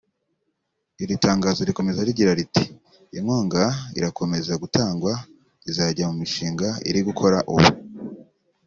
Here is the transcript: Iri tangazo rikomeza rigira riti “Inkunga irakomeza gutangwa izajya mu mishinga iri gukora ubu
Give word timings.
Iri 1.03 1.13
tangazo 1.25 1.59
rikomeza 1.69 2.07
rigira 2.07 2.31
riti 2.39 2.63
“Inkunga 3.17 3.63
irakomeza 3.99 4.53
gutangwa 4.61 5.11
izajya 5.69 6.03
mu 6.09 6.15
mishinga 6.21 6.67
iri 6.89 6.99
gukora 7.07 7.37
ubu 7.53 7.67